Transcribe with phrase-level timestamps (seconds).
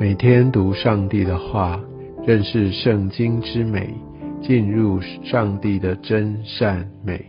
[0.00, 1.80] 每天读上帝的话，
[2.24, 3.92] 认识圣经之美，
[4.40, 7.20] 进入上帝的真善美。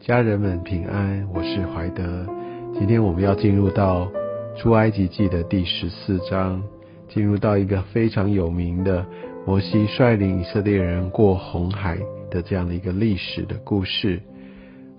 [0.00, 2.26] 家人们平安，我是怀德。
[2.72, 4.10] 今天我们要进入到
[4.56, 6.62] 出埃及记的第十四章，
[7.10, 9.04] 进入到一个非常有名的
[9.46, 11.98] 摩西率领以色列人过红海
[12.30, 14.18] 的这样的一个历史的故事。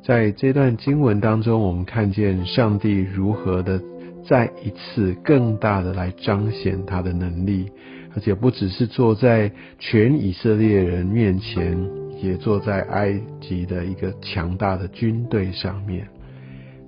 [0.03, 3.81] 在这段经文当中，我们看见上帝如何的。
[4.27, 7.71] 再一次更大的来彰显他的能力，
[8.15, 11.77] 而且不只是坐在全以色列人面前，
[12.21, 16.07] 也坐在埃及的一个强大的军队上面。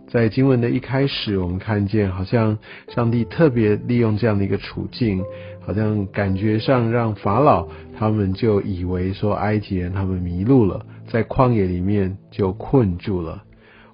[0.08, 2.58] 在经文的一开始，我们看见好像
[2.90, 5.24] 上帝特别利用这样的一个处境，
[5.62, 7.66] 好像感觉上让法老
[7.98, 13.42] 他们就以为说埃及人他们迷路了，在旷野里面就困住了。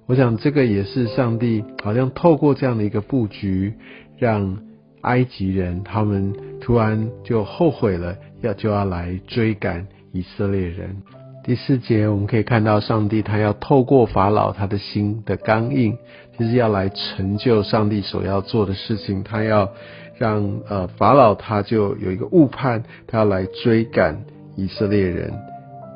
[0.08, 3.74] 我想这个也是上帝好像透过这样的一个布局，
[4.16, 4.58] 让
[5.02, 10.96] 埃及人他们突然就后悔了，要就要来追赶以色列人。
[11.44, 15.96] 第四节我们可以看到，上帝他要透过法老他的心的刚硬，
[16.38, 19.22] 其实要来成就上帝所要做的事情。
[19.22, 19.70] 他要
[20.16, 24.24] 让呃法老他就有一个误判，他要来追赶
[24.56, 25.32] 以色列人，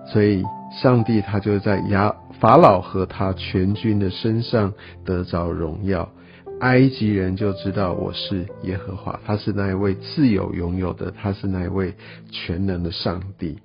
[0.07, 2.15] 所以上帝他就在亚。
[2.41, 4.73] 法老和他全军的身上
[5.05, 6.11] 得着荣耀，
[6.59, 11.95] 埃及人就知道我是耶和华，他是那一位自有拥有的，他是那一位
[12.33, 13.61] 全能的上帝。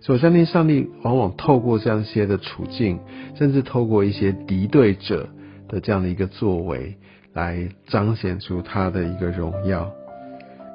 [0.00, 3.00] 所以，我相信上帝往往透过这样些的处境，
[3.34, 5.28] 甚至透过一些敌对者
[5.66, 6.96] 的这样的一个作为，
[7.32, 9.90] 来彰显出他的一个荣耀。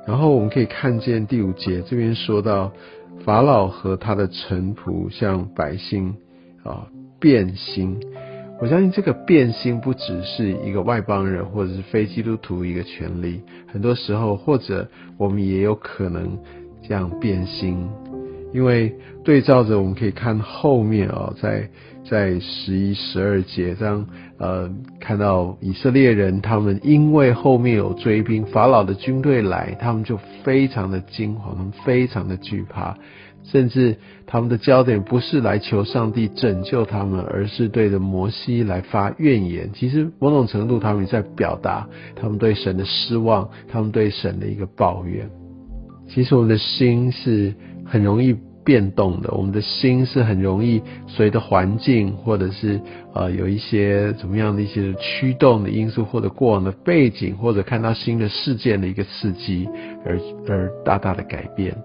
[0.06, 2.74] 然后，我们可以看见第五节这边说到，
[3.24, 6.16] 法老和他的臣仆向百姓
[6.64, 6.88] 啊。
[7.18, 7.98] 变心，
[8.62, 13.42] 我相信这个变心不只是一个外邦人或者是非基督徒一个权利，
[13.72, 16.38] 很多时候或者我们也有可能
[16.84, 17.90] 这样变心，
[18.56, 18.96] 因为
[19.26, 21.70] 对照着我们可以看后面哦，在
[22.10, 24.08] 在十一十二节这样
[24.38, 24.72] 呃
[25.02, 32.96] 看到以色列人他们因为后面有追兵，法老的军队来，他们就非常的惊慌，非常的惧怕。
[33.44, 39.70] 甚至他们的焦点不是来求上帝拯救他们，而是对着摩西来发怨言。
[39.74, 45.30] 其实某种程度，他们在表达他们对神的失望，他们对神的一个抱怨。
[46.08, 47.54] 其实我们的心是
[47.86, 48.36] 很容易
[48.66, 52.82] 变动的，我们的心是很容易随着环境，或者是
[53.14, 59.70] 呃有一些怎么样的一些驱动的因素，或者过往的背景，或者看到新的事件的一个刺激，
[60.04, 61.76] 而而大大的改变。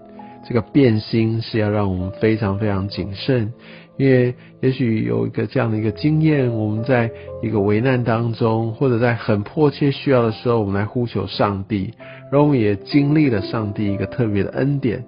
[0.43, 3.53] 这个变心是要让我们非常非常谨慎，
[3.95, 7.11] 因为也许有一个这样的一个经验，我们在
[7.43, 11.93] 一个危难当中，或者在很迫切需要的时候，我们来呼求上帝，
[12.31, 15.05] 然后我们也经历了上帝一个特别的恩典，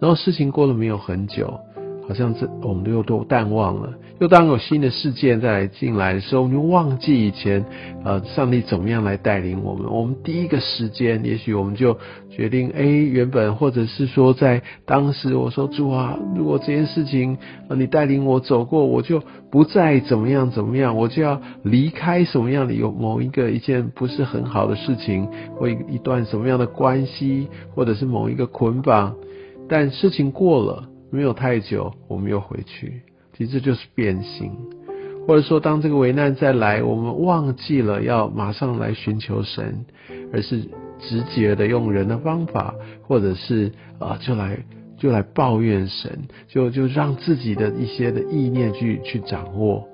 [0.00, 1.60] 然后事情过了没有很久。
[2.06, 7.62] 好像这我们又都淡忘了，又当有新的事件再来进来的时候，我们就忘记以前，
[8.02, 9.92] 呃，上帝怎么样来带领我们。
[9.92, 11.98] 我们第一个时间，也许我们就
[12.30, 17.36] 决定，哎，原本或者是说在当时，我说主啊，如果这件事情，
[17.68, 25.28] 呃，你带领我走过，我就不再怎么样怎么样，我就要离开什么样的有某一个一件不是很好的事情，
[25.58, 29.14] 或一段什么样的关系，或者是某一个捆绑，
[29.68, 30.88] 但事情过了。
[31.10, 33.00] 没有太久，我们又回去，
[33.34, 34.52] 其实这就是变心，
[35.26, 39.86] 或者说，当这个危难再来，我们忘记了要马上来寻求神，
[40.34, 40.60] 而是
[40.98, 42.74] 直接的用人的方法，
[43.04, 44.58] 或者是啊，就来
[44.98, 49.88] 就来抱怨神，就就让自己的一些的意念去去掌握，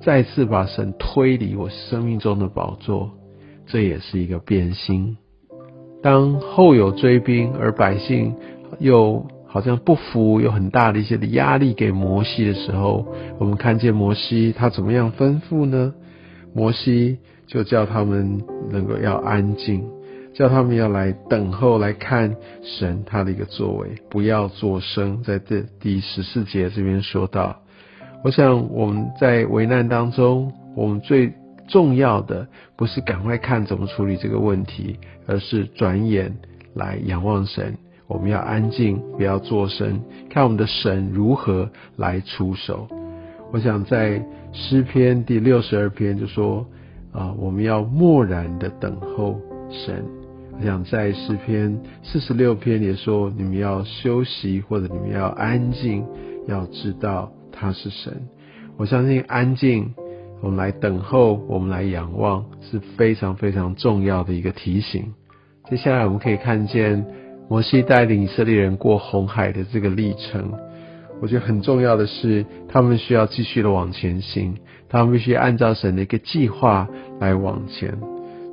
[0.00, 3.10] 再次把神推离我生命中的宝座，
[3.66, 5.18] 这也是一个变心。
[6.02, 8.34] 当后有追兵，而百姓
[8.78, 9.26] 又。
[9.46, 13.06] 好像不服，有很大的一些的压力给摩西的时候，
[13.38, 15.94] 我们看见摩西他怎么样吩咐呢？
[16.52, 18.42] 摩西就叫他们
[18.72, 19.88] 能够要安静，
[20.34, 22.34] 叫他们要来等候来看
[22.64, 25.22] 神他的一个作为，不要作声。
[25.22, 27.60] 在这第十四节这边说到，
[28.24, 31.32] 我想我们在危难当中，我们最
[31.68, 34.98] 重要的不是赶快看怎么处理这个问题，
[35.28, 36.34] 而是转眼
[36.74, 37.76] 来仰望神。
[38.06, 42.86] 我们要安静，不要作声，看我们的神如何来出手。
[43.50, 44.22] 我想在
[44.52, 46.66] 诗篇第六十二篇就说
[47.12, 49.40] 啊，我们要默然的等候
[49.70, 50.04] 神。
[50.58, 56.04] 我想在诗篇四十六篇也说，你们要休息或者你们要安静，
[56.46, 58.28] 要知道他是神。
[58.76, 59.94] 我相信安静，
[60.42, 65.14] 我们来等候，我们来仰望，是非常非常重要的一个提醒。
[65.70, 67.23] 接下来我们可以看见。
[67.48, 70.52] 摩西带领以色列人过红海的这个历程，
[71.20, 74.54] 我觉得很重要的是，他们需要继续的往前行，
[74.88, 76.88] 他们必须按照神的一个计划
[77.20, 77.96] 来往前，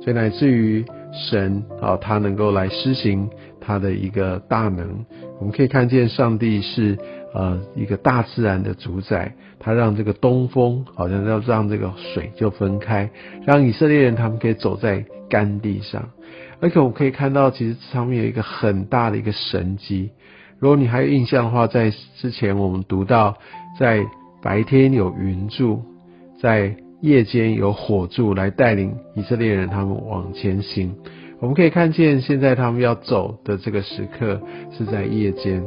[0.02, 3.28] 所以乃至于神啊，他能够来施行
[3.60, 5.04] 他的一个大能。
[5.38, 6.96] 我们可以看见上帝是
[7.34, 13.10] 呃一个大自然的主宰，他让这个东风好像要让这个水就分开，
[13.44, 16.10] 让以色列人他们可以走在干地上。
[16.62, 20.10] 而且我们可以看到，其实上面有一个很大的一个神机。
[20.60, 23.36] 如果你还有印象的话，在之前我们读到，
[23.80, 24.06] 在
[24.40, 25.82] 白天有云柱，
[26.40, 30.94] 在夜间有火柱来带领以色列人他们往前行。
[31.40, 34.40] 我们可以看见，现在他们要走的这个时刻
[34.78, 35.60] 是在夜间。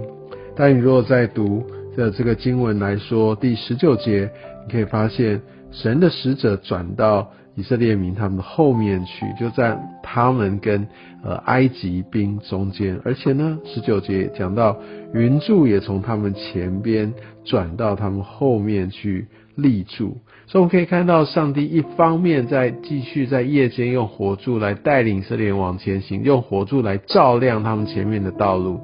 [0.55, 1.61] 但你如果在读
[1.97, 4.31] 的这个经文来说，第十九节，
[4.65, 7.29] 你可以发现神的使者转到。
[7.55, 10.87] 以色列民他们的后面去，就在他们跟
[11.23, 14.77] 呃埃及兵中间，而且呢，十九节讲到
[15.13, 17.13] 云柱也从他们前边
[17.45, 20.17] 转到他们后面去立柱，
[20.47, 28.81] 所以我们可以看到上帝一方面在继续在夜间用火柱来带领以色列人往前行，用火柱来照亮他们前面的道路。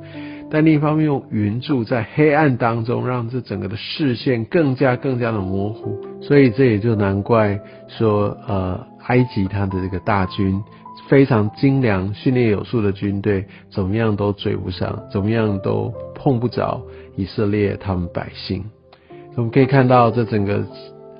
[0.51, 5.97] 但另一方面，用云柱在黑暗当中，让这整个的视线更加更加的模糊。
[6.21, 7.57] 所以这也就难怪
[7.87, 10.61] 说，呃，埃及他的这个大军
[11.07, 16.81] 非常精良、训练有素的军队，怎么样都追不上，怎么样都碰不着
[17.15, 18.61] 以色列他们百姓。
[19.37, 20.65] 我们可以看到这整个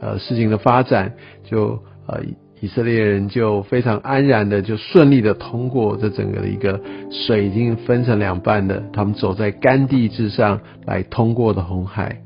[0.01, 1.13] 呃事情的发展，
[1.45, 2.19] 就呃。
[2.62, 6.80] 以色列人就非常安然的，就顺利的通过这整个的一个
[7.10, 12.22] 水已经分成两半的，他们走在干地之上来通过的红海，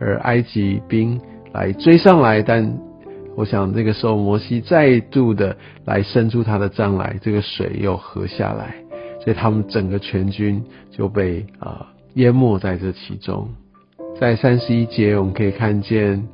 [0.00, 1.20] 而埃及兵
[1.52, 2.76] 来追上来，但
[3.36, 8.74] 我想这个时候摩西再度的来伸出他的杖来，这个水又合下来，
[9.22, 10.60] 所以他们整个全军
[10.90, 13.48] 就被啊淹没在这其中。
[14.18, 16.26] 在三十一节我们可以看见。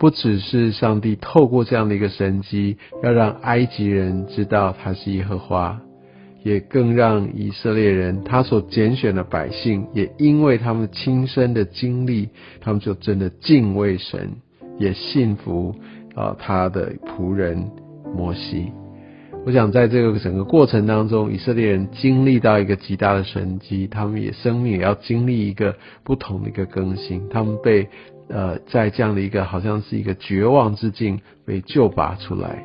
[0.00, 5.78] 不只是上帝透过这样的一个神迹，要让埃及人知道他是耶和华，
[6.42, 12.30] 也更让以色列人他所拣选的百姓，也因为他们亲身的经历，
[12.62, 14.30] 他们就真的敬畏神，
[14.78, 15.74] 也信服
[16.14, 17.70] 啊他的仆人
[18.16, 18.72] 摩西。
[19.46, 27.88] 我想在这个整个过程当中，以色列人经历到一个极大的神迹，他们也生命也要经历一个不同的一个更新，他们被。
[28.32, 32.64] 呃，在这样的一个好像是一个绝望之境被救拔出来，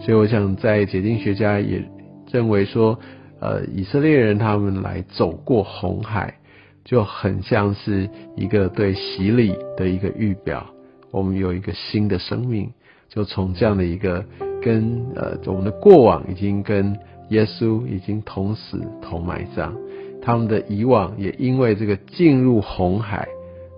[0.00, 1.84] 所以我想在解经学家也
[2.30, 2.98] 认为说，
[3.38, 6.38] 呃，以色列人他们来走过红海，
[6.82, 8.08] 就很像是
[8.38, 10.64] 一个对洗礼的一个预表。
[11.10, 12.70] 我们有一个新的生命，
[13.10, 14.24] 就从这样的一个
[14.62, 16.98] 跟呃我们的过往已经跟
[17.28, 19.74] 耶稣已经同死同埋葬，
[20.22, 23.28] 他们的以往也因为这个进入红海。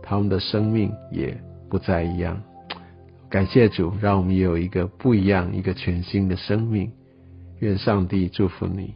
[0.07, 1.35] 他们的生命也
[1.71, 2.43] 不再一样。
[3.31, 6.93] 感谢主，让我们有一个不一样、一个全新的生命。
[7.61, 8.93] 愿上帝祝福你。